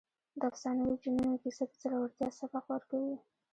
[0.39, 3.15] د افسانوي جنونو کیسه د زړورتیا سبق ورکوي.